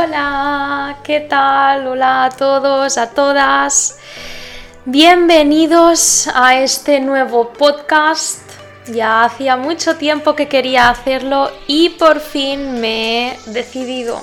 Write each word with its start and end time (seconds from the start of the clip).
Hola, 0.00 0.98
¿qué 1.02 1.18
tal? 1.18 1.88
Hola 1.88 2.26
a 2.26 2.30
todos, 2.30 2.96
a 2.96 3.10
todas. 3.10 3.98
Bienvenidos 4.84 6.28
a 6.32 6.60
este 6.60 7.00
nuevo 7.00 7.48
podcast. 7.48 8.38
Ya 8.86 9.24
hacía 9.24 9.56
mucho 9.56 9.96
tiempo 9.96 10.36
que 10.36 10.46
quería 10.46 10.88
hacerlo 10.88 11.50
y 11.66 11.88
por 11.90 12.20
fin 12.20 12.80
me 12.80 13.30
he 13.32 13.38
decidido. 13.46 14.20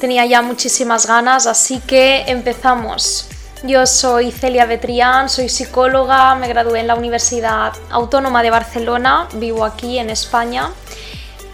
Tenía 0.00 0.24
ya 0.24 0.40
muchísimas 0.40 1.04
ganas, 1.06 1.46
así 1.46 1.80
que 1.80 2.24
empezamos. 2.26 3.28
Yo 3.62 3.86
soy 3.86 4.32
Celia 4.32 4.64
Betrián, 4.64 5.28
soy 5.28 5.50
psicóloga, 5.50 6.34
me 6.34 6.48
gradué 6.48 6.80
en 6.80 6.86
la 6.86 6.94
Universidad 6.94 7.74
Autónoma 7.90 8.42
de 8.42 8.48
Barcelona, 8.48 9.28
vivo 9.34 9.66
aquí 9.66 9.98
en 9.98 10.08
España 10.08 10.72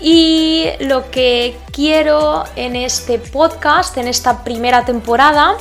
y 0.00 0.66
lo 0.80 1.10
que 1.10 1.58
quiero 1.72 2.44
en 2.56 2.76
este 2.76 3.18
podcast, 3.18 3.96
en 3.98 4.08
esta 4.08 4.42
primera 4.44 4.84
temporada, 4.84 5.56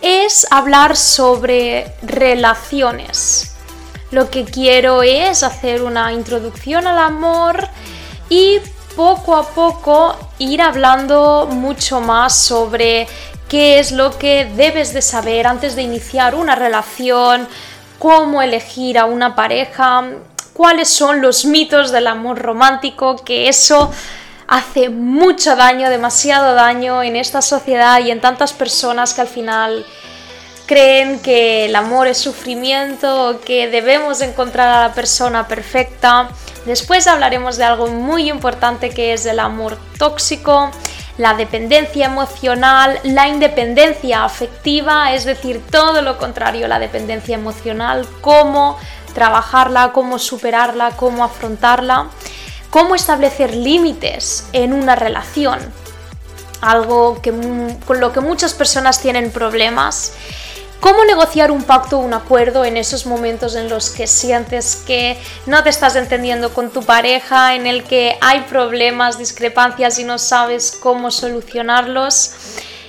es 0.00 0.46
hablar 0.50 0.96
sobre 0.96 1.94
relaciones. 2.02 3.54
Lo 4.10 4.30
que 4.30 4.44
quiero 4.44 5.02
es 5.02 5.42
hacer 5.42 5.82
una 5.82 6.12
introducción 6.12 6.86
al 6.86 6.98
amor 6.98 7.68
y 8.28 8.58
poco 8.96 9.36
a 9.36 9.48
poco 9.48 10.16
ir 10.38 10.60
hablando 10.60 11.48
mucho 11.50 12.00
más 12.00 12.34
sobre 12.34 13.06
qué 13.48 13.78
es 13.78 13.92
lo 13.92 14.18
que 14.18 14.46
debes 14.56 14.92
de 14.92 15.02
saber 15.02 15.46
antes 15.46 15.76
de 15.76 15.82
iniciar 15.82 16.34
una 16.34 16.54
relación, 16.54 17.48
cómo 17.98 18.42
elegir 18.42 18.98
a 18.98 19.04
una 19.04 19.34
pareja, 19.34 20.04
cuáles 20.52 20.88
son 20.88 21.22
los 21.22 21.44
mitos 21.44 21.92
del 21.92 22.06
amor 22.06 22.38
romántico, 22.38 23.16
que 23.16 23.48
eso 23.48 23.90
hace 24.48 24.90
mucho 24.90 25.56
daño, 25.56 25.88
demasiado 25.88 26.54
daño 26.54 27.02
en 27.02 27.16
esta 27.16 27.40
sociedad 27.40 28.00
y 28.00 28.10
en 28.10 28.20
tantas 28.20 28.52
personas 28.52 29.14
que 29.14 29.22
al 29.22 29.28
final 29.28 29.86
creen 30.66 31.20
que 31.20 31.66
el 31.66 31.76
amor 31.76 32.06
es 32.06 32.18
sufrimiento, 32.18 33.40
que 33.44 33.68
debemos 33.68 34.20
encontrar 34.20 34.68
a 34.68 34.88
la 34.88 34.94
persona 34.94 35.48
perfecta. 35.48 36.28
Después 36.66 37.06
hablaremos 37.06 37.56
de 37.56 37.64
algo 37.64 37.88
muy 37.88 38.30
importante 38.30 38.90
que 38.90 39.12
es 39.12 39.26
el 39.26 39.40
amor 39.40 39.76
tóxico, 39.98 40.70
la 41.18 41.34
dependencia 41.34 42.06
emocional, 42.06 42.98
la 43.04 43.28
independencia 43.28 44.24
afectiva, 44.24 45.12
es 45.12 45.24
decir, 45.24 45.62
todo 45.70 46.00
lo 46.00 46.16
contrario, 46.16 46.68
la 46.68 46.78
dependencia 46.78 47.34
emocional, 47.34 48.06
cómo 48.20 48.78
trabajarla, 49.12 49.92
cómo 49.92 50.18
superarla, 50.18 50.92
cómo 50.96 51.24
afrontarla, 51.24 52.08
cómo 52.70 52.94
establecer 52.94 53.54
límites 53.54 54.46
en 54.52 54.72
una 54.72 54.96
relación, 54.96 55.60
algo 56.60 57.20
que, 57.20 57.32
con 57.86 58.00
lo 58.00 58.12
que 58.12 58.20
muchas 58.20 58.54
personas 58.54 59.00
tienen 59.00 59.30
problemas. 59.30 60.14
¿Cómo 60.80 61.04
negociar 61.04 61.52
un 61.52 61.62
pacto 61.62 61.98
o 61.98 62.00
un 62.00 62.12
acuerdo 62.12 62.64
en 62.64 62.76
esos 62.76 63.06
momentos 63.06 63.54
en 63.54 63.68
los 63.68 63.90
que 63.90 64.08
sientes 64.08 64.82
que 64.84 65.16
no 65.46 65.62
te 65.62 65.70
estás 65.70 65.94
entendiendo 65.94 66.52
con 66.52 66.70
tu 66.70 66.82
pareja, 66.82 67.54
en 67.54 67.68
el 67.68 67.84
que 67.84 68.18
hay 68.20 68.40
problemas, 68.40 69.16
discrepancias 69.16 70.00
y 70.00 70.04
no 70.04 70.18
sabes 70.18 70.76
cómo 70.82 71.12
solucionarlos? 71.12 72.32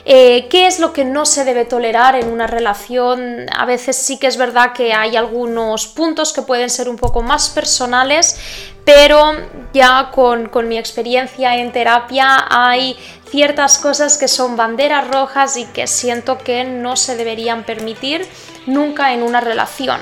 Eh, 0.06 0.48
¿Qué 0.50 0.68
es 0.68 0.80
lo 0.80 0.92
que 0.92 1.06
no 1.06 1.26
se 1.26 1.46
debe 1.46 1.64
tolerar 1.64 2.16
en 2.16 2.30
una 2.30 2.46
relación? 2.46 3.46
A 3.56 3.66
veces 3.66 3.96
sí 3.96 4.18
que 4.18 4.28
es 4.28 4.36
verdad 4.36 4.73
que 4.73 4.94
hay 4.94 5.16
algunos 5.16 5.88
puntos 5.88 6.34
que 6.34 6.42
pueden 6.42 6.70
ser 6.70 6.90
un 6.90 6.98
poco 6.98 7.22
más 7.22 7.50
personales, 7.50 8.38
pero 8.84 9.34
ya 9.74 10.12
con, 10.14 10.50
con 10.50 10.68
mi 10.68 10.78
experiencia 10.78 11.56
en 11.56 11.72
terapia 11.72 12.46
hay 12.50 12.98
ciertas 13.30 13.78
cosas 13.78 14.18
que 14.18 14.28
son 14.28 14.58
banderas 14.58 15.08
rojas 15.08 15.56
y 15.56 15.66
que 15.68 15.88
siento 15.88 16.38
que 16.38 16.66
no 16.66 16.98
se 16.98 17.16
deberían 17.16 17.64
permitir 17.64 18.28
nunca 18.66 19.14
en 19.14 19.24
una 19.24 19.40
relación. 19.40 20.02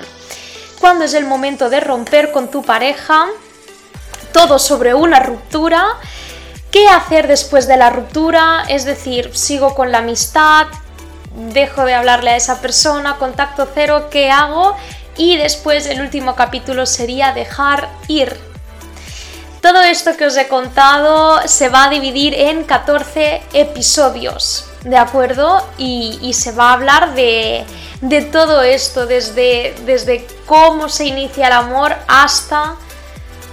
Cuando 0.79 1.05
es 1.05 1.13
el 1.13 1.25
momento 1.25 1.69
de 1.69 1.79
romper 1.79 2.31
con 2.31 2.49
tu 2.49 2.63
pareja, 2.63 3.27
todo 4.33 4.57
sobre 4.57 4.95
una 4.95 5.19
ruptura 5.19 5.85
¿Qué 6.71 6.87
hacer 6.87 7.27
después 7.27 7.67
de 7.67 7.75
la 7.75 7.89
ruptura? 7.89 8.63
Es 8.69 8.85
decir, 8.85 9.35
sigo 9.35 9.75
con 9.75 9.91
la 9.91 9.97
amistad, 9.97 10.67
dejo 11.35 11.83
de 11.83 11.93
hablarle 11.93 12.29
a 12.31 12.37
esa 12.37 12.61
persona, 12.61 13.17
contacto 13.17 13.67
cero, 13.73 14.07
¿qué 14.09 14.31
hago? 14.31 14.77
Y 15.17 15.35
después 15.35 15.85
el 15.85 15.99
último 15.99 16.33
capítulo 16.33 16.85
sería 16.85 17.33
dejar 17.33 17.89
ir. 18.07 18.39
Todo 19.61 19.81
esto 19.81 20.15
que 20.15 20.25
os 20.25 20.37
he 20.37 20.47
contado 20.47 21.45
se 21.45 21.67
va 21.67 21.83
a 21.83 21.89
dividir 21.89 22.33
en 22.35 22.63
14 22.63 23.41
episodios, 23.51 24.65
¿de 24.85 24.97
acuerdo? 24.97 25.61
Y, 25.77 26.33
se 26.33 26.53
va 26.53 26.69
a 26.69 26.73
hablar 26.73 27.15
de, 27.15 27.65
de 27.99 28.21
todo 28.21 28.63
esto, 28.63 29.07
desde, 29.07 29.75
desde 29.85 30.25
cómo 30.45 30.87
se 30.87 31.03
inicia 31.03 31.47
el 31.47 31.53
amor 31.53 31.97
hasta 32.07 32.75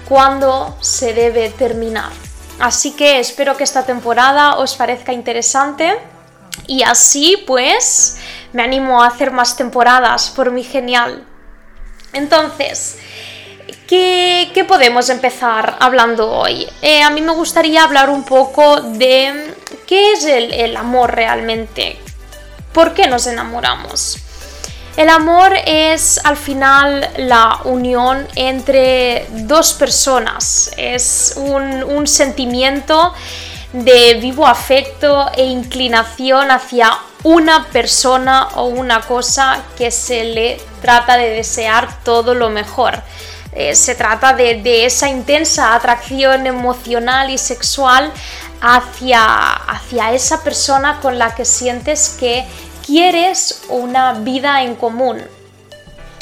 cuándo 0.09 0.77
se 0.81 1.13
debe 1.15 1.51
terminar. 1.51 2.28
Así 2.59 2.93
que 2.93 3.21
espero 3.21 3.57
que 3.57 3.65
esta 3.65 3.85
temporada 3.85 4.57
os 4.57 4.75
parezca 4.75 5.13
interesante 5.13 5.97
y 6.67 6.83
así 6.83 7.43
pues 7.47 8.19
me 8.53 8.63
animo 8.63 9.03
a 9.03 9.07
hacer 9.07 9.31
más 9.31 9.57
temporadas, 9.57 10.31
por 10.31 10.51
mí 10.51 10.65
genial. 10.65 11.25
Entonces, 12.13 12.99
¿qué, 13.87 14.65
podemos 14.67 15.09
empezar 15.09 15.77
hablando 15.79 16.31
hoy? 16.31 16.67
Eh, 16.83 17.03
a 17.03 17.11
mí 17.11 17.21
me 17.21 17.33
gustaría 17.33 17.85
hablar 17.85 18.11
un 18.11 18.25
poco 18.25 18.81
de 18.81 19.55
qué 19.87 20.13
es 20.13 20.25
el 20.25 20.77
amor 20.77 21.15
realmente, 21.15 21.97
por 22.73 22.93
qué 22.93 23.07
nos 23.07 23.27
enamoramos. 23.27 24.28
El 24.99 25.11
amor 25.11 25.53
es 25.65 26.19
al 26.25 26.37
final 26.37 27.09
la 27.19 27.61
unión 27.63 28.27
entre 28.35 29.29
dos 29.31 29.73
personas, 29.75 30.73
es 30.77 31.35
un, 31.37 32.05
sentimiento 32.09 33.15
de 33.73 34.15
vivo 34.15 34.45
afecto 34.45 35.31
e 35.37 35.45
inclinación 35.45 36.51
hacia 36.51 36.99
una 37.23 37.67
persona 37.67 38.49
o 38.57 38.65
una 38.65 39.03
cosa 39.03 39.63
que 39.77 39.93
se 39.93 40.25
le 40.25 40.61
trata 40.83 41.17
de 41.17 41.31
desear 41.31 42.03
todo 42.03 42.35
lo 42.35 42.51
mejor. 42.51 43.01
Eh, 43.53 43.77
se 43.77 43.95
trata 43.95 44.33
de, 44.33 44.63
de, 44.63 44.85
esa 44.85 45.09
intensa 45.09 45.77
atracción 45.77 46.45
emocional 46.49 47.31
y 47.31 47.39
sexual 47.39 48.13
hacia, 48.61 49.53
hacia 49.53 50.13
esa 50.13 50.43
persona 50.43 50.99
con 51.01 51.19
la 51.19 51.35
que 51.35 51.45
sientes 51.45 52.17
que 52.19 52.45
quieres 52.89 53.65
una 53.69 54.15
vida 54.15 54.63
en 54.63 54.75
común. 54.75 55.23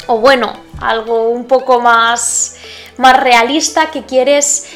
O 0.07 0.19
bueno, 0.19 0.53
algo 0.81 1.29
un 1.29 1.47
poco 1.47 1.79
más, 1.79 2.57
más 2.97 3.17
realista 3.17 3.89
que 3.89 4.03
quieres 4.03 4.67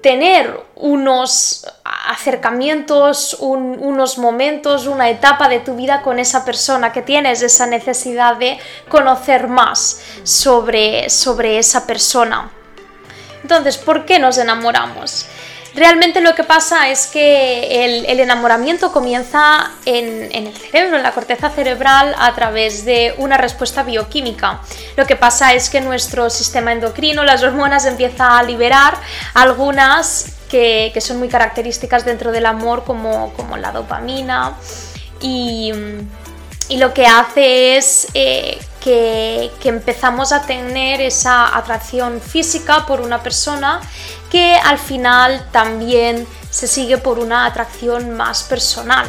tener 0.00 0.58
unos 0.74 1.66
acercamientos, 1.84 3.36
unos 3.40 4.16
momentos, 4.16 4.86
una 4.86 5.10
etapa 5.10 5.50
de 5.50 5.60
tu 5.60 5.76
vida 5.76 6.00
con 6.00 6.18
esa 6.18 6.46
persona, 6.46 6.92
que 6.92 7.02
tienes 7.02 7.42
esa 7.42 7.66
necesidad 7.66 8.36
de 8.36 8.58
conocer 8.88 9.48
más 9.48 10.00
sobre, 10.24 11.10
sobre 11.10 11.58
esa 11.58 11.86
persona. 11.86 12.50
Entonces, 13.42 13.76
¿por 13.76 14.06
qué 14.06 14.18
nos 14.18 14.38
enamoramos? 14.38 15.26
Realmente 15.74 16.20
lo 16.20 16.34
que 16.34 16.44
pasa 16.44 16.90
es 16.90 17.06
que 17.06 17.84
el, 17.84 18.20
enamoramiento 18.20 18.92
comienza 18.92 19.70
en, 19.86 20.30
el 20.30 20.54
cerebro, 20.54 20.98
en 20.98 21.02
la 21.02 21.12
corteza 21.12 21.48
cerebral, 21.48 22.14
a 22.18 22.34
través 22.34 22.84
de 22.84 23.14
una 23.16 23.38
respuesta 23.38 23.82
bioquímica. 23.82 24.60
Lo 24.96 25.06
que 25.06 25.16
pasa 25.16 25.54
es 25.54 25.70
que 25.70 25.80
nuestro 25.80 26.28
sistema 26.28 26.72
endocrino, 26.72 27.24
las 27.24 27.42
hormonas, 27.42 27.86
empieza 27.86 28.38
a 28.38 28.42
liberar 28.42 28.98
algunas 29.32 30.32
que, 30.50 30.92
son 31.00 31.18
muy 31.18 31.28
características 31.28 32.04
dentro 32.04 32.32
del 32.32 32.44
amor, 32.44 32.84
como, 32.84 33.32
la 33.56 33.72
dopamina. 33.72 34.54
Y, 35.20 35.72
lo 36.70 36.94
que 36.94 37.06
hace 37.06 37.76
es 37.76 38.08
eh, 38.14 38.58
que, 38.80 39.50
empezamos 39.64 40.32
a 40.32 40.42
tener 40.42 41.00
esa 41.00 41.56
atracción 41.56 42.20
física 42.20 42.84
por 42.86 43.00
una 43.00 43.22
persona 43.22 43.80
que 44.32 44.54
al 44.54 44.78
final 44.78 45.46
también 45.52 46.26
se 46.48 46.66
sigue 46.66 46.96
por 46.96 47.18
una 47.18 47.44
atracción 47.44 48.12
más 48.12 48.44
personal. 48.44 49.06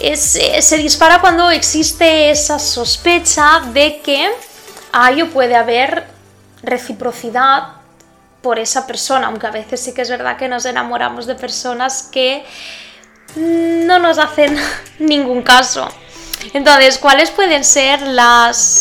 Eh, 0.00 0.16
se 0.16 0.76
dispara 0.78 1.20
cuando 1.20 1.50
existe 1.50 2.30
esa 2.30 2.58
sospecha 2.58 3.60
de 3.74 4.00
que 4.00 4.26
hay 4.90 5.20
o 5.20 5.28
puede 5.28 5.54
haber 5.54 6.06
reciprocidad 6.62 7.74
por 8.40 8.58
esa 8.58 8.86
persona, 8.86 9.26
aunque 9.26 9.48
a 9.48 9.50
veces 9.50 9.82
sí 9.82 9.92
que 9.92 10.00
es 10.00 10.08
verdad 10.08 10.38
que 10.38 10.48
nos 10.48 10.64
enamoramos 10.64 11.26
de 11.26 11.34
personas 11.34 12.04
que 12.04 12.42
no 13.36 13.98
nos 13.98 14.16
hacen 14.16 14.56
ningún 14.98 15.42
caso. 15.42 15.90
Entonces, 16.52 16.98
¿cuáles 16.98 17.30
pueden 17.30 17.64
ser 17.64 18.00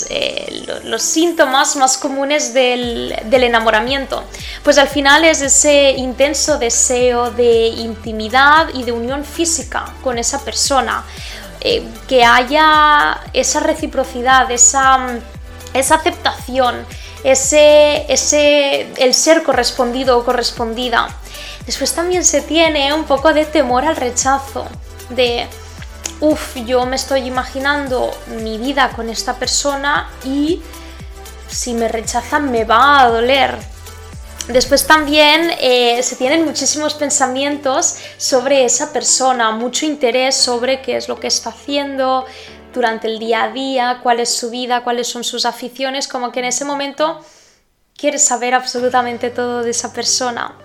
eh, 0.09 0.81
los 0.83 1.01
síntomas 1.01 1.75
más 1.75 1.97
comunes 1.97 2.53
del, 2.53 3.15
enamoramiento? 3.31 4.23
Pues 4.63 4.77
al 4.77 4.87
final 4.87 5.25
es 5.25 5.41
ese 5.41 5.91
intenso 5.91 6.59
deseo 6.59 7.31
de 7.31 7.67
intimidad 7.67 8.67
y 8.73 8.83
de 8.83 8.91
unión 8.91 9.25
física 9.25 9.85
con 10.03 10.17
esa 10.17 10.43
persona, 10.45 11.03
eh, 11.61 11.83
que 12.07 12.23
haya 12.23 13.19
esa 13.33 13.59
reciprocidad, 13.59 14.49
esa, 14.51 15.19
esa 15.73 15.95
aceptación, 15.95 16.85
ese, 17.23 18.05
ese, 18.11 18.87
el 18.97 19.13
ser 19.15 19.41
correspondido 19.41 20.17
o 20.17 20.23
correspondida. 20.23 21.09
Después 21.65 21.93
también 21.93 22.23
se 22.23 22.41
tiene 22.41 22.93
un 22.93 23.03
poco 23.05 23.33
de 23.33 23.45
temor 23.45 23.83
al 23.83 23.95
rechazo, 23.95 24.67
de 25.09 25.47
uff, 26.19 26.55
yo 26.65 26.85
me 26.85 26.95
estoy 26.95 27.21
imaginando 27.21 28.11
mi 28.41 28.57
vida 28.57 28.91
con 28.95 29.09
esta 29.09 29.35
persona 29.35 30.09
y 30.23 30.61
si 31.47 31.73
me 31.73 31.87
rechazan 31.87 32.51
me 32.51 32.65
va 32.65 33.01
a 33.01 33.09
doler. 33.09 33.55
Después 34.47 34.87
también 34.87 35.51
eh, 35.59 36.01
se 36.03 36.15
tienen 36.15 36.45
muchísimos 36.45 36.93
pensamientos 36.93 37.97
sobre 38.17 38.63
esa 38.63 38.93
persona, 38.93 39.51
mucho 39.51 39.85
interés 39.85 40.35
sobre 40.35 40.81
qué 40.81 40.95
es 40.95 41.09
lo 41.09 41.19
que 41.19 41.27
está 41.27 41.49
haciendo 41.49 42.25
durante 42.73 43.07
el 43.07 43.19
día 43.19 43.43
a 43.43 43.51
día, 43.51 43.99
cuál 44.01 44.21
es 44.21 44.33
su 44.33 44.49
vida, 44.49 44.83
cuáles 44.83 45.07
son 45.07 45.23
sus 45.25 45.45
aficiones, 45.45 46.07
como 46.07 46.31
que 46.31 46.39
en 46.39 46.45
ese 46.45 46.63
momento 46.63 47.19
quieres 47.97 48.23
saber 48.23 48.53
absolutamente 48.53 49.31
todo 49.31 49.63
de 49.63 49.71
esa 49.71 49.91
persona. 49.91 50.55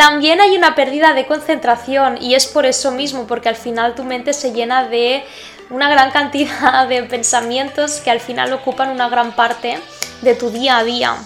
También 0.00 0.40
hay 0.40 0.56
una 0.56 0.74
pérdida 0.74 1.12
de 1.12 1.26
concentración 1.26 2.16
y 2.22 2.34
es 2.34 2.46
por 2.46 2.64
eso 2.64 2.90
mismo, 2.90 3.26
porque 3.26 3.50
al 3.50 3.54
final 3.54 3.94
tu 3.94 4.02
mente 4.02 4.32
se 4.32 4.54
llena 4.54 4.88
de 4.88 5.22
una 5.68 5.90
gran 5.90 6.10
cantidad 6.18 6.88
de 6.88 7.02
pensamientos 7.02 8.00
que 8.00 8.10
al 8.10 8.20
final 8.20 8.50
ocupan 8.54 8.88
una 8.88 9.10
gran 9.10 9.36
parte 9.36 9.78
de 10.22 10.34
tu 10.34 10.48
día 10.48 10.78
a 10.78 10.84
día. 10.84 11.16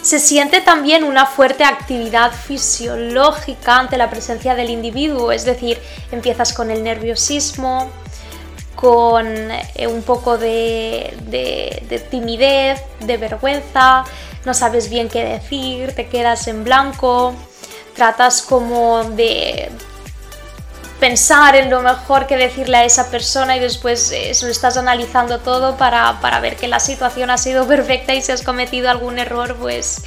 Se 0.00 0.18
siente 0.18 0.62
también 0.62 1.04
una 1.04 1.26
fuerte 1.26 1.64
actividad 1.64 2.32
fisiológica 2.32 3.78
ante 3.78 3.98
la 3.98 4.08
presencia 4.08 4.54
del 4.54 4.70
individuo, 4.70 5.30
es 5.30 5.44
decir, 5.44 5.78
empiezas 6.12 6.54
con 6.54 6.70
el 6.70 6.82
nerviosismo, 6.82 7.90
con 8.74 9.26
eh, 9.26 9.86
un 9.86 10.02
poco 10.02 10.38
de, 10.38 11.14
de, 11.26 12.06
timidez, 12.10 12.80
de 13.00 13.18
vergüenza, 13.18 14.04
no 14.46 14.54
sabes 14.54 14.88
bien 14.88 15.10
qué 15.10 15.22
decir, 15.22 15.94
te 15.94 16.08
quedas 16.08 16.48
en 16.48 16.64
blanco, 16.64 17.34
tratas 17.94 18.42
como 18.42 19.04
de 19.04 19.70
pensar 21.00 21.56
en 21.56 21.70
lo 21.70 21.80
mejor 21.80 22.26
que 22.26 22.36
decirle 22.36 22.76
a 22.76 22.84
esa 22.84 23.10
persona 23.10 23.56
y 23.56 23.60
después 23.60 24.12
eso 24.12 24.44
lo 24.44 24.52
estás 24.52 24.76
analizando 24.76 25.38
todo 25.38 25.76
para, 25.76 26.40
ver 26.40 26.56
que 26.56 26.68
la 26.68 26.78
situación 26.78 27.30
ha 27.30 27.38
sido 27.38 27.66
perfecta 27.68 28.14
y 28.14 28.20
si 28.20 28.30
has 28.30 28.42
cometido 28.42 28.90
algún 28.90 29.18
error 29.18 29.56
pues 29.56 30.04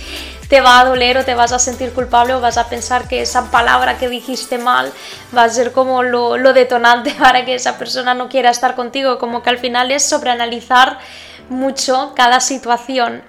te 0.48 0.62
va 0.62 0.80
a 0.80 0.86
doler 0.86 1.18
o 1.18 1.26
te 1.26 1.34
vas 1.34 1.52
a 1.52 1.58
sentir 1.58 1.94
culpable 1.94 2.36
o 2.36 2.42
vas 2.42 2.58
a 2.58 2.70
pensar 2.70 3.08
que 3.08 3.22
esa 3.22 3.50
palabra 3.50 3.98
que 3.98 4.08
dijiste 4.08 4.60
mal 4.60 4.94
va 5.36 5.46
a 5.46 5.50
ser 5.50 5.72
como 5.72 6.04
lo, 6.04 6.38
detonante 6.54 7.12
para 7.20 7.44
que 7.44 7.56
esa 7.56 7.80
persona 7.80 8.14
no 8.14 8.30
quiera 8.30 8.52
estar 8.52 8.76
contigo, 8.76 9.18
como 9.18 9.42
que 9.42 9.50
al 9.50 9.58
final 9.58 9.92
es 9.92 10.04
sobreanalizar 10.04 11.00
mucho 11.50 12.14
cada 12.16 12.40
situación. 12.40 13.24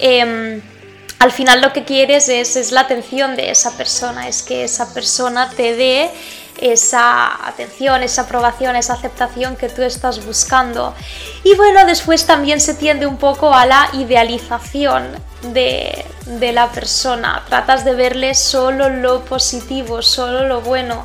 Em, 0.00 0.60
al 1.18 1.32
final 1.32 1.60
lo 1.60 1.72
que 1.72 1.84
quieres 1.84 2.28
es, 2.28 2.70
la 2.70 2.82
atención 2.82 3.34
de 3.36 3.50
esa 3.50 3.76
persona, 3.76 4.28
es 4.28 4.42
que 4.42 4.64
esa 4.64 4.92
persona 4.94 5.50
te 5.50 5.74
dé 5.74 6.10
esa 6.60 7.46
atención, 7.46 8.02
esa 8.02 8.22
aprobación, 8.22 8.76
esa 8.76 8.94
aceptación 8.94 9.56
que 9.56 9.68
tú 9.68 9.82
estás 9.82 10.24
buscando. 10.24 10.94
Y 11.44 11.54
bueno, 11.54 11.84
después 11.86 12.26
también 12.26 12.60
se 12.60 12.74
tiende 12.74 13.06
un 13.06 13.16
poco 13.16 13.52
a 13.52 13.66
la 13.66 13.88
idealización 13.92 15.08
de, 15.42 16.04
de 16.26 16.52
la 16.52 16.70
persona. 16.70 17.44
Tratas 17.48 17.84
de 17.84 17.94
verle 17.94 18.34
solo 18.34 18.88
lo 18.88 19.24
positivo, 19.24 20.02
solo 20.02 20.46
lo 20.46 20.60
bueno 20.60 21.04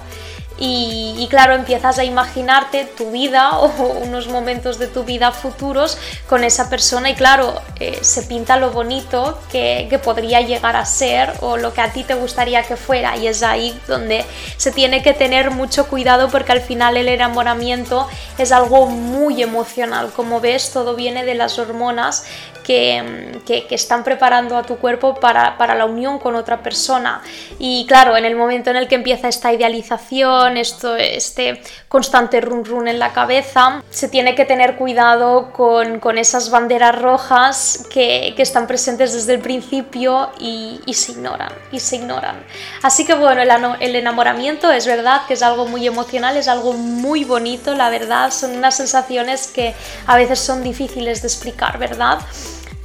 y, 0.66 1.28
claro, 1.30 1.56
empiezas 1.56 2.00
a 2.00 2.06
imaginarte 2.06 2.86
tu 2.86 3.12
vida 3.12 3.58
o 3.60 3.68
unos 4.02 4.30
momentos 4.30 4.80
de 4.80 4.88
tu 4.88 5.04
vida 5.04 5.32
futuros 5.32 5.98
con 6.30 6.46
esa 6.46 6.70
persona 6.70 7.10
y 7.10 7.16
claro, 7.16 7.62
eh, 7.82 8.00
se 8.02 8.24
pinta 8.24 8.56
lo 8.56 8.72
bonito 8.72 9.40
que, 9.52 9.88
que, 9.90 10.00
podría 10.00 10.40
llegar 10.40 10.78
a 10.78 10.86
ser 10.86 11.34
o 11.42 11.58
lo 11.58 11.74
que 11.74 11.82
a 11.82 11.92
ti 11.92 12.04
te 12.04 12.14
gustaría 12.14 12.64
que 12.64 12.78
fuera 12.78 13.18
y 13.18 13.28
es 13.28 13.44
ahí 13.44 13.78
donde 13.88 14.26
se 14.56 14.72
tiene 14.72 15.04
que 15.04 15.14
tener 15.14 15.52
mucho 15.52 15.88
cuidado 15.88 16.30
porque 16.30 16.54
al 16.54 16.62
final 16.62 16.96
el 16.96 17.10
enamoramiento 17.10 18.08
es 18.38 18.52
algo 18.54 18.88
muy 18.88 19.42
emocional, 19.42 20.12
como 20.16 20.40
ves 20.40 20.72
todo 20.72 20.96
viene 20.96 21.26
de 21.26 21.36
las 21.36 21.60
hormonas 21.60 22.26
que, 22.64 23.42
que, 23.46 23.76
están 23.76 24.04
preparando 24.04 24.58
a 24.58 24.64
tu 24.64 24.78
cuerpo 24.78 25.16
para, 25.16 25.58
para 25.58 25.76
la 25.76 25.86
unión 25.86 26.20
con 26.20 26.36
otra 26.36 26.64
persona. 26.64 27.22
Y 27.60 27.86
claro, 27.88 28.16
en 28.18 28.26
el 28.26 28.36
momento 28.36 28.70
en 28.70 28.78
el 28.78 28.88
que 28.88 28.96
empieza 28.96 29.28
esta 29.28 29.54
idealización 29.54 30.58
esto, 30.58 30.96
este 30.96 31.62
constante 31.94 32.42
run 32.42 32.66
run 32.66 32.88
en 32.88 32.98
la 32.98 33.14
cabeza, 33.14 33.84
se 33.92 34.08
tiene 34.08 34.34
que 34.34 34.46
tener 34.46 34.78
cuidado 34.78 35.52
con, 35.52 36.00
con 36.00 36.18
esas 36.18 36.50
banderas 36.50 37.00
rojas 37.00 37.88
que, 37.94 38.34
que, 38.36 38.42
están 38.42 38.66
presentes 38.66 39.14
desde 39.14 39.36
el 39.36 39.40
principio 39.42 40.32
y, 40.40 40.82
y, 40.88 40.96
se 40.96 41.12
ignoran, 41.12 41.54
y 41.72 41.80
se 41.80 41.98
ignoran. 41.98 42.44
Así 42.82 43.06
que 43.06 43.14
bueno, 43.14 43.44
el, 43.44 43.52
el 43.80 43.96
enamoramiento 43.96 44.72
es 44.72 44.88
verdad 44.88 45.28
que 45.28 45.36
es 45.36 45.44
algo 45.44 45.68
muy 45.68 45.86
emocional, 45.86 46.36
es 46.36 46.48
algo 46.48 46.74
muy 46.74 47.26
bonito, 47.26 47.76
la 47.76 47.92
verdad, 47.92 48.32
son 48.32 48.58
unas 48.58 48.76
sensaciones 48.76 49.46
que 49.46 49.76
a 50.08 50.18
veces 50.18 50.40
son 50.40 50.64
difíciles 50.64 51.22
de 51.22 51.28
explicar, 51.28 51.78
¿verdad? 51.78 52.18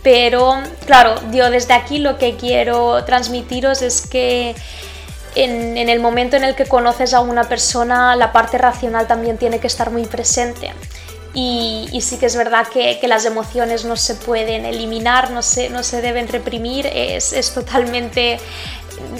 Pero 0.03 0.61
claro, 0.85 1.15
yo 1.33 1.51
desde 1.51 1.73
aquí 1.73 1.97
lo 1.97 2.19
que 2.19 2.37
quiero 2.37 3.03
transmitiros 3.07 3.81
es 3.81 4.07
que 4.07 4.55
en, 5.45 5.89
el 5.89 6.01
momento 6.01 6.37
en 6.37 6.45
el 6.45 6.55
que 6.55 6.67
conoces 6.67 7.15
a 7.15 7.21
una 7.21 7.45
persona, 7.45 8.17
la 8.17 8.33
parte 8.33 8.59
racional 8.59 9.07
también 9.07 9.39
tiene 9.39 9.61
que 9.61 9.67
estar 9.67 9.91
muy 9.91 10.05
presente. 10.07 10.73
Y, 11.35 12.01
sí 12.03 12.19
que 12.19 12.27
es 12.27 12.37
verdad 12.37 12.67
que, 12.67 12.99
las 13.07 13.25
emociones 13.25 13.85
no 13.85 13.97
se 13.97 14.15
pueden 14.17 14.65
eliminar, 14.65 15.31
no 15.31 15.43
se, 15.43 15.71
no 15.71 15.83
se 15.83 16.01
deben 16.01 16.27
reprimir, 16.27 16.87
es, 16.87 17.33
es 17.33 17.53
totalmente 17.53 18.41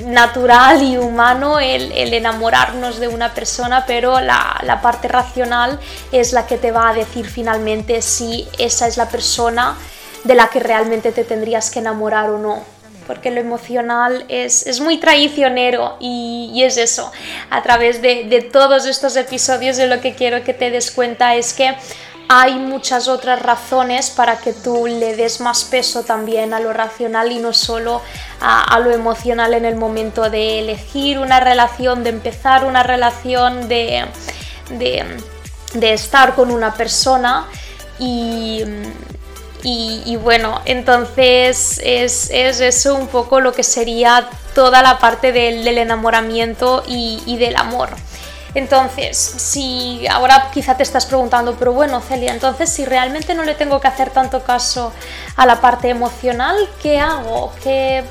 natural 0.07 0.83
y 0.83 0.97
humano 0.97 1.61
el, 1.61 1.93
enamorarnos 1.93 2.99
de 2.99 3.09
una 3.09 3.35
persona, 3.35 3.85
pero 3.87 4.21
la, 4.21 4.59
la, 4.65 4.81
parte 4.81 5.07
racional 5.07 5.79
es 6.11 6.33
la 6.33 6.47
que 6.47 6.59
te 6.59 6.73
va 6.73 6.89
a 6.89 6.95
decir 6.95 7.27
finalmente 7.27 8.03
si 8.03 8.49
esa 8.59 8.89
es 8.89 8.97
la 8.97 9.09
persona 9.09 9.77
de 10.25 10.35
la 10.35 10.49
que 10.49 10.59
realmente 10.59 11.13
te 11.13 11.23
tendrías 11.23 11.71
que 11.71 11.79
enamorar 11.79 12.31
o 12.31 12.39
no 12.39 12.78
porque 13.09 13.31
lo 13.31 13.41
emocional 13.41 14.27
es, 14.29 14.81
muy 14.81 14.99
traicionero 14.99 15.97
y, 15.99 16.63
es 16.63 16.77
eso. 16.77 17.11
A 17.51 17.63
través 17.63 18.03
de, 18.03 18.49
todos 18.53 18.87
estos 18.87 19.17
episodios 19.17 19.79
de 19.79 19.89
lo 19.89 20.01
que 20.03 20.15
quiero 20.15 20.45
que 20.45 20.53
te 20.53 20.71
des 20.71 20.91
cuenta 20.91 21.35
es 21.35 21.55
que 21.55 21.75
hay 22.29 22.57
muchas 22.57 23.09
otras 23.09 23.41
razones 23.41 24.11
para 24.11 24.37
que 24.37 24.53
tú 24.53 24.87
le 24.87 25.17
des 25.17 25.41
más 25.41 25.65
peso 25.65 26.03
también 26.03 26.53
a 26.53 26.61
lo 26.61 26.75
racional 26.75 27.33
y 27.33 27.39
no 27.39 27.55
solo 27.55 28.03
a, 28.43 28.79
lo 28.81 28.91
emocional 28.91 29.55
en 29.55 29.65
el 29.65 29.77
momento 29.77 30.29
de 30.29 30.59
elegir 30.59 31.19
una 31.19 31.41
relación, 31.41 32.05
de 32.05 32.11
empezar 32.11 32.67
una 32.67 32.83
relación, 32.83 33.69
de, 33.69 34.05
de 34.69 35.93
estar 35.95 36.35
con 36.35 36.51
una 36.51 36.75
persona 36.75 37.47
y 37.99 38.63
y, 39.63 40.17
bueno, 40.17 40.61
entonces 40.65 41.81
es, 41.83 42.31
eso 42.31 42.95
un 42.95 43.09
poco 43.09 43.41
lo 43.41 43.53
que 43.53 43.63
sería 43.63 44.29
toda 44.55 44.83
la 44.83 44.99
parte 44.99 45.33
del, 45.33 45.67
enamoramiento 45.67 46.83
y 46.87 47.37
del 47.37 47.57
amor. 47.57 47.91
Entonces, 48.59 49.17
si 49.17 50.05
ahora 50.09 50.51
quizá 50.53 50.77
te 50.77 50.83
estás 50.83 51.07
preguntando, 51.07 51.55
pero 51.57 51.73
bueno, 51.73 52.01
Celia, 52.01 52.33
entonces 52.33 52.69
si 52.69 52.85
realmente 52.85 53.33
no 53.33 53.45
le 53.45 53.55
tengo 53.55 53.81
que 53.81 53.87
hacer 53.87 54.11
tanto 54.11 54.43
caso 54.43 54.93
a 55.37 55.47
la 55.47 55.61
parte 55.61 55.89
emocional, 55.89 56.69
¿qué 56.83 56.99
hago? 56.99 57.53
¿Qué... 57.63 58.05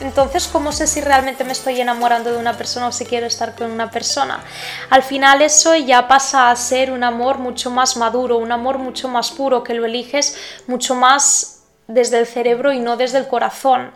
Entonces, 0.00 0.48
¿cómo 0.48 0.72
sé 0.72 0.86
si 0.86 1.02
realmente 1.02 1.44
me 1.44 1.52
estoy 1.52 1.82
enamorando 1.82 2.32
de 2.32 2.38
una 2.38 2.56
persona 2.56 2.88
o 2.88 2.92
si 2.92 3.04
quiero 3.04 3.26
estar 3.26 3.54
con 3.54 3.70
una 3.70 3.90
persona? 3.90 4.42
Al 4.88 5.02
final 5.02 5.42
eso 5.42 5.74
ya 5.76 6.08
pasa 6.08 6.50
a 6.50 6.56
ser 6.56 6.90
un 6.90 7.04
amor 7.04 7.36
mucho 7.36 7.70
más 7.70 7.98
maduro, 7.98 8.38
un 8.38 8.52
amor 8.52 8.78
mucho 8.78 9.08
más 9.08 9.32
puro, 9.32 9.62
que 9.62 9.74
lo 9.74 9.84
eliges 9.84 10.34
mucho 10.66 10.94
más 10.94 11.64
desde 11.88 12.20
el 12.20 12.26
cerebro 12.26 12.72
y 12.72 12.80
no 12.80 12.96
desde 12.96 13.18
el 13.18 13.28
corazón. 13.28 13.92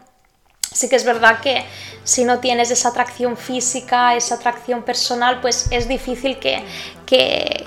Sí 0.72 0.88
que 0.88 0.96
es 0.96 1.04
verdad 1.04 1.40
que 1.40 1.64
si 2.04 2.24
no 2.24 2.38
tienes 2.38 2.70
esa 2.70 2.88
atracción 2.88 3.36
física, 3.36 4.14
esa 4.14 4.36
atracción 4.36 4.82
personal, 4.82 5.40
pues 5.40 5.68
es 5.70 5.88
difícil 5.88 6.38
que, 6.38 6.62
que, 7.06 7.66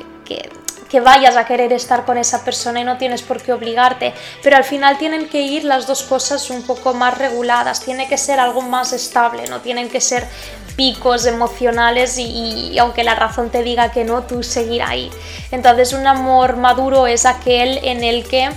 que 0.92 1.00
vayas 1.00 1.38
a 1.38 1.46
querer 1.46 1.72
estar 1.72 2.04
con 2.04 2.18
esa 2.18 2.44
persona 2.44 2.82
y 2.82 2.84
no 2.84 2.98
tienes 2.98 3.22
por 3.22 3.42
qué 3.42 3.54
obligarte, 3.54 4.14
pero 4.44 4.58
al 4.58 4.66
final 4.66 4.98
tienen 4.98 5.30
que 5.30 5.42
ir 5.42 5.64
las 5.64 5.88
dos 5.88 6.04
cosas 6.04 6.50
un 6.50 6.64
poco 6.64 6.94
más 6.94 7.18
reguladas, 7.18 7.80
tiene 7.80 8.10
que 8.10 8.18
ser 8.18 8.42
algo 8.42 8.62
más 8.62 8.92
estable, 8.92 9.48
no 9.48 9.62
tienen 9.62 9.88
que 9.88 10.02
ser 10.02 10.28
picos 10.76 11.26
emocionales 11.26 12.18
y, 12.18 12.78
aunque 12.78 13.06
la 13.06 13.16
razón 13.16 13.50
te 13.50 13.64
diga 13.64 13.92
que 13.92 14.04
no, 14.04 14.24
tú 14.24 14.44
seguir 14.44 14.82
ahí. 14.82 15.10
Entonces 15.52 15.94
un 15.94 16.06
amor 16.08 16.58
maduro 16.58 17.08
es 17.08 17.26
aquel 17.26 17.80
en 17.84 18.04
el 18.04 18.28
que 18.28 18.50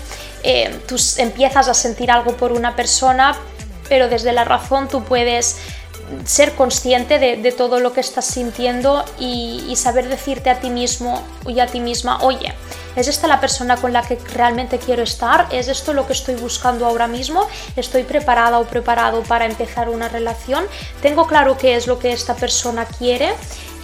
eh, 0.42 0.76
tú 0.88 0.96
empiezas 1.18 1.68
a 1.68 1.74
sentir 1.74 2.10
algo 2.10 2.36
por 2.36 2.50
una 2.50 2.74
persona, 2.74 3.36
pero 3.88 4.08
desde 4.08 4.32
la 4.32 4.44
razón 4.44 4.88
tú 4.88 5.04
puedes 5.04 5.58
ser 6.24 6.54
consciente 6.54 7.18
de, 7.18 7.52
todo 7.52 7.80
lo 7.80 7.92
que 7.92 8.00
estás 8.00 8.26
sintiendo 8.26 9.04
y, 9.18 9.74
saber 9.76 10.08
decirte 10.08 10.50
a 10.50 10.60
ti 10.60 10.70
mismo 10.70 11.22
y 11.46 11.60
a 11.60 11.66
ti 11.66 11.80
misma, 11.80 12.22
oye, 12.22 12.54
¿es 12.96 13.08
esta 13.08 13.26
la 13.26 13.40
persona 13.40 13.76
con 13.76 13.92
la 13.92 14.02
que 14.02 14.16
realmente 14.32 14.78
quiero 14.78 15.02
estar? 15.02 15.48
¿Es 15.50 15.68
esto 15.68 15.92
lo 15.92 16.06
que 16.06 16.12
estoy 16.12 16.36
buscando 16.36 16.86
ahora 16.86 17.06
mismo? 17.06 17.46
¿Estoy 17.76 18.04
preparada 18.04 18.58
o 18.58 18.64
preparado 18.64 19.22
para 19.22 19.46
empezar 19.46 19.88
una 19.88 20.08
relación? 20.08 20.64
¿Tengo 21.02 21.26
claro 21.26 21.58
qué 21.58 21.76
es 21.76 21.86
lo 21.86 21.98
que 21.98 22.12
esta 22.12 22.34
persona 22.34 22.86
quiere? 22.86 23.32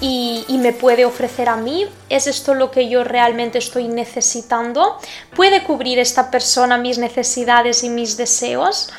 Y, 0.03 0.47
me 0.61 0.73
puede 0.73 1.05
ofrecer 1.05 1.49
a 1.49 1.57
mí? 1.57 1.87
¿Es 2.09 2.27
esto 2.27 2.55
lo 2.55 2.71
que 2.71 2.89
yo 2.89 3.05
realmente 3.05 3.59
estoy 3.59 3.89
necesitando? 3.89 4.99
¿Puede 5.35 5.65
cubrir 5.65 5.99
esta 5.99 6.31
persona 6.31 6.79
mis 6.79 6.99
necesidades 6.99 7.83
y 7.85 7.91
mis 7.91 8.17
deseos? 8.17 8.91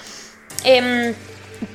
Em, 0.64 1.14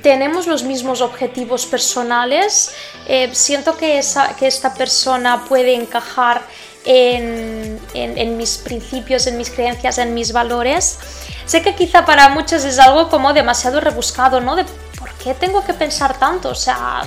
tenemos 0.01 0.47
los 0.47 0.63
mismos 0.63 1.01
objetivos 1.01 1.65
personales, 1.65 2.71
eh, 3.07 3.29
siento 3.33 3.77
que, 3.77 3.97
esa, 3.97 4.35
que 4.35 4.47
esta 4.47 4.73
persona 4.73 5.45
puede 5.45 5.75
encajar 5.75 6.41
en, 6.83 7.79
en, 7.93 8.37
mis 8.37 8.57
principios, 8.57 9.27
en 9.27 9.37
mis 9.37 9.49
creencias, 9.49 9.97
en 9.97 10.13
mis 10.13 10.31
valores. 10.31 10.99
Sé 11.45 11.61
que 11.61 11.75
quizá 11.75 12.05
para 12.05 12.29
muchos 12.29 12.63
es 12.63 12.79
algo 12.79 13.09
como 13.09 13.33
demasiado 13.33 13.79
rebuscado, 13.79 14.39
¿no? 14.39 14.55
De 14.55 14.65
por 14.97 15.11
qué 15.15 15.33
tengo 15.33 15.63
que 15.65 15.73
pensar 15.73 16.17
tanto, 16.17 16.49
o 16.49 16.55
sea, 16.55 17.03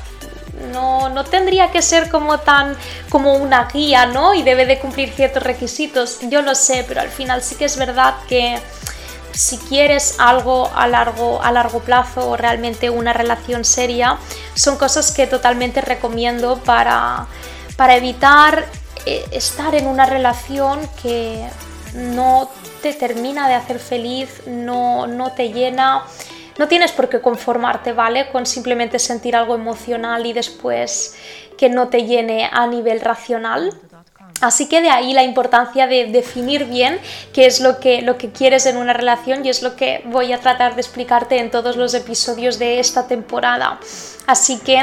no, 0.73 1.09
no, 1.09 1.25
tendría 1.25 1.71
que 1.71 1.81
ser 1.81 2.11
como 2.11 2.39
tan 2.41 2.77
como 3.09 3.35
una 3.35 3.65
guía, 3.65 4.07
¿no? 4.07 4.35
Y 4.35 4.43
debe 4.43 4.67
de 4.67 4.79
cumplir 4.79 5.11
ciertos 5.11 5.43
requisitos. 5.43 6.19
Yo 6.23 6.43
lo 6.43 6.55
sé, 6.55 6.85
pero 6.87 7.01
al 7.01 7.09
final 7.09 7.43
sí 7.43 7.55
que 7.55 7.65
es 7.65 7.77
verdad 7.77 8.15
que 8.29 8.59
si 9.33 9.59
quieres 9.59 10.17
algo 10.19 10.71
a 10.75 10.87
largo, 10.87 11.43
a 11.43 11.53
largo 11.53 11.81
plazo 11.81 12.31
o 12.31 12.37
realmente 12.37 12.91
una 12.91 13.13
relación 13.13 13.65
seria, 13.65 14.19
son 14.55 14.77
cosas 14.77 15.13
que 15.13 15.27
totalmente 15.27 15.81
recomiendo 15.81 16.59
para, 16.59 17.27
para 17.77 17.97
evitar 17.97 18.67
eh, 19.07 19.25
estar 19.31 19.75
en 19.75 19.87
una 19.87 20.07
relación 20.07 20.81
que 21.03 21.49
no 21.95 22.51
te 22.83 22.93
termina 22.93 23.49
de 23.49 23.55
hacer 23.55 23.79
feliz, 23.79 24.43
no, 24.47 25.07
no 25.07 25.33
te 25.33 25.53
llena. 25.53 26.05
No 26.59 26.69
tienes 26.69 26.93
por 26.93 27.09
qué 27.09 27.23
conformarte, 27.23 27.95
¿vale? 27.95 28.31
Con 28.31 28.45
simplemente 28.45 28.99
sentir 28.99 29.35
algo 29.35 29.55
emocional 29.55 30.27
y 30.27 30.35
después 30.35 31.15
que 31.57 31.71
no 31.71 31.89
te 31.89 32.05
llene 32.05 32.51
a 32.53 32.67
nivel 32.67 33.01
racional. 33.01 33.73
Así 34.41 34.67
que 34.67 34.81
de 34.81 34.91
ahí 34.91 35.13
la 35.13 35.23
importancia 35.23 35.87
de 35.87 36.07
definir 36.07 36.65
bien 36.65 36.99
qué 37.33 37.47
es 37.47 37.61
lo 37.61 37.79
que, 37.79 38.03
lo 38.03 38.17
que 38.17 38.31
quieres 38.31 38.67
en 38.67 38.77
una 38.77 38.93
relación 38.93 39.45
y 39.45 39.51
es 39.51 39.63
lo 39.63 39.77
que 39.77 40.03
voy 40.07 40.33
a 40.33 40.41
tratar 40.41 40.75
de 40.75 40.81
explicarte 40.81 41.39
en 41.39 41.51
todos 41.51 41.77
los 41.77 41.93
episodios 41.95 42.59
de 42.59 42.81
esta 42.81 43.07
temporada. 43.07 43.79
Así 44.27 44.59
que 44.59 44.79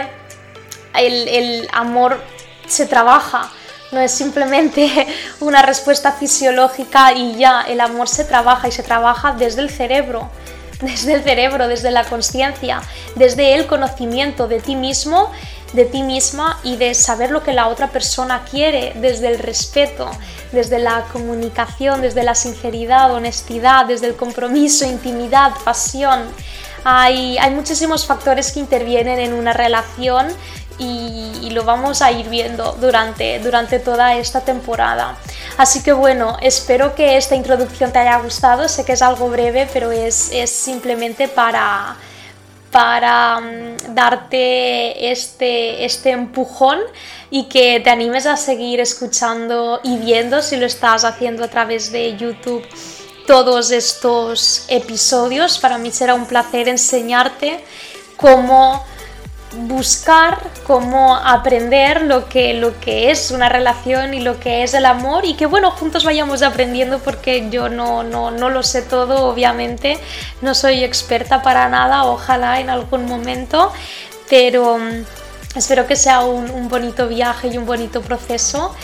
el, 0.96 1.28
el 1.28 1.68
amor 1.74 2.22
se 2.68 2.86
trabaja, 2.86 3.52
no 3.92 4.00
es 4.00 4.12
simplemente 4.12 5.08
una 5.40 5.62
respuesta 5.62 6.12
fisiológica 6.12 7.14
y 7.14 7.36
ya, 7.36 7.62
el 7.62 7.82
amor 7.82 8.08
se 8.08 8.26
trabaja 8.26 8.68
y 8.68 8.72
se 8.72 8.84
trabaja 8.84 9.34
desde 9.34 9.62
el 9.62 9.70
cerebro 9.70 10.30
desde 10.82 11.14
el 11.14 11.24
cerebro, 11.24 11.68
desde 11.68 11.92
la 11.92 12.04
conciencia, 12.04 12.82
desde 13.16 13.56
el 13.56 13.68
conocimiento 13.68 14.48
de 14.48 14.60
ti 14.60 14.76
mismo 14.76 15.32
de 15.74 15.86
ti 15.86 16.04
misma 16.04 16.60
y 16.64 16.78
de 16.78 16.94
saber 16.94 17.32
lo 17.32 17.44
que 17.44 17.54
la 17.54 17.68
otra 17.68 17.88
persona 17.90 18.44
quiere, 18.50 18.94
desde 18.96 19.28
el 19.28 19.40
respeto, 19.40 20.10
desde 20.52 20.80
la 20.80 21.06
comunicación, 21.12 22.02
desde 22.02 22.24
la 22.24 22.36
sinceridad, 22.36 23.14
honestidad, 23.14 23.86
desde 23.86 24.08
el 24.08 24.16
compromiso, 24.16 24.86
intimidad, 24.86 25.52
pasión. 25.64 26.24
Hay, 26.84 27.38
hay 27.38 27.52
muchísimos 27.52 28.06
factores 28.06 28.52
que 28.52 28.60
intervienen 28.60 29.20
en 29.20 29.34
una 29.34 29.52
relación 29.52 30.28
y, 30.80 31.50
lo 31.52 31.64
vamos 31.64 32.04
a 32.04 32.12
ir 32.12 32.30
viendo 32.30 32.74
durante, 32.74 33.40
durante 33.40 33.80
toda 33.80 34.16
esta 34.16 34.42
temporada. 34.42 35.18
Así 35.58 35.82
que 35.82 35.92
bueno, 35.92 36.38
espero 36.42 36.94
que 36.94 37.18
esta 37.18 37.36
introducción 37.36 37.92
te 37.92 37.98
haya 37.98 38.18
gustado, 38.18 38.70
sé 38.70 38.86
que 38.86 38.94
es 38.94 39.02
algo 39.02 39.28
breve, 39.30 39.68
pero 39.74 39.92
es, 39.92 40.30
es 40.32 40.52
simplemente 40.52 41.28
para 41.28 41.96
para 42.78 43.40
mm, 43.40 43.96
darte 43.96 45.10
este, 45.10 45.84
este 45.84 46.12
empujón 46.12 46.78
y 47.32 47.46
que 47.46 47.80
te 47.80 47.90
animes 47.90 48.28
a 48.28 48.38
seguir 48.38 48.80
escuchando 48.80 49.80
y 49.82 49.98
viendo 49.98 50.44
si 50.44 50.58
lo 50.58 50.68
estás 50.68 51.04
haciendo 51.04 51.44
a 51.44 51.48
través 51.48 51.92
de 51.92 52.16
YouTube 52.16 52.64
todos 53.26 53.72
estos 53.72 54.66
episodios. 54.68 55.58
Para 55.58 55.80
mí 55.80 55.90
será 55.90 56.14
un 56.14 56.28
placer 56.28 56.68
enseñarte 56.68 57.66
cómo 58.16 58.86
buscar 59.62 60.40
cómo 60.66 61.16
aprender 61.16 62.02
lo 62.02 62.30
que, 62.30 62.54
lo 62.54 62.80
que 62.80 63.12
es 63.12 63.32
una 63.32 63.50
relación 63.50 64.14
y 64.14 64.20
lo 64.20 64.40
que 64.40 64.64
es 64.64 64.74
el 64.74 64.86
amor 64.86 65.26
y 65.26 65.36
que 65.36 65.46
bueno, 65.46 65.72
juntos 65.72 66.04
vayamos 66.04 66.42
aprendiendo 66.42 67.00
porque 67.00 67.50
yo 67.50 67.70
no, 67.70 68.04
no, 68.04 68.32
no 68.32 68.50
lo 68.50 68.64
sé 68.64 68.82
todo, 68.82 69.26
obviamente, 69.26 69.98
no 70.42 70.54
soy 70.54 70.84
experta 70.84 71.42
para 71.42 71.70
nada, 71.70 72.06
ojalá 72.06 72.60
en 72.60 72.70
algún 72.70 73.06
momento, 73.06 73.72
pero 74.30 74.78
mm, 74.78 75.06
espero 75.56 75.88
que 75.88 75.96
sea 75.96 76.22
un, 76.22 76.50
un 76.50 76.70
bonito 76.70 77.08
viaje 77.08 77.48
y 77.48 77.58
un 77.58 77.66
bonito 77.66 78.02
proceso. 78.02 78.76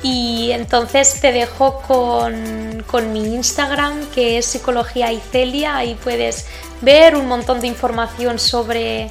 Y 0.00 0.52
entonces 0.52 1.20
te 1.20 1.32
dejo 1.32 1.80
con, 1.80 2.84
con, 2.86 3.12
mi 3.12 3.34
Instagram 3.34 4.06
que 4.14 4.38
es 4.38 4.46
Psicología 4.46 5.10
y 5.12 5.18
Celia. 5.18 5.76
Ahí 5.76 5.96
puedes 5.96 6.46
ver 6.82 7.16
un 7.16 7.26
montón 7.26 7.60
de 7.60 7.66
información 7.66 8.38
sobre, 8.38 9.10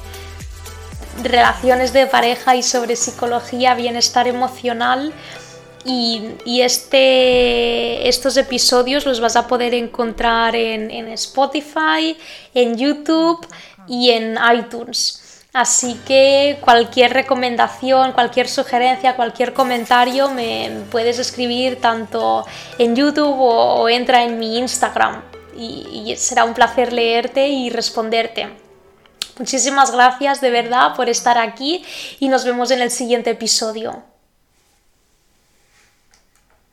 relaciones 1.22 1.92
de 1.92 2.06
pareja 2.06 2.56
y 2.56 2.62
sobre 2.62 2.96
psicología, 2.96 3.74
bienestar 3.74 4.28
emocional. 4.28 5.12
Y, 5.84 6.60
este, 6.60 8.08
estos 8.08 8.36
episodios 8.36 9.06
los 9.06 9.20
vas 9.20 9.36
a 9.36 9.46
poder 9.46 9.72
encontrar 9.74 10.54
en, 10.54 11.08
Spotify, 11.08 12.16
en 12.52 12.76
YouTube 12.76 13.46
y 13.86 14.10
en 14.10 14.36
iTunes. 14.54 15.44
Así 15.54 15.98
que 16.06 16.58
cualquier 16.60 17.14
recomendación, 17.14 18.12
cualquier 18.12 18.48
sugerencia, 18.48 19.16
cualquier 19.16 19.54
comentario 19.54 20.30
me 20.30 20.82
puedes 20.90 21.18
escribir 21.18 21.80
tanto 21.80 22.44
en 22.78 22.94
YouTube 22.94 23.36
o, 23.38 23.88
entra 23.88 24.24
en 24.24 24.38
mi 24.38 24.58
Instagram 24.58 25.22
y 25.56 26.14
será 26.16 26.44
un 26.44 26.54
placer 26.54 26.92
leerte 26.92 27.48
y 27.48 27.70
responderte. 27.70 28.67
Muchísimas 29.38 29.92
gracias 29.92 30.40
de 30.40 30.50
verdad 30.50 30.94
por 30.96 31.08
estar 31.08 31.38
aquí 31.38 31.84
y 32.18 32.28
nos 32.28 32.44
vemos 32.44 32.70
en 32.70 32.82
el 32.82 32.90
siguiente 32.90 33.30
episodio. 33.30 34.02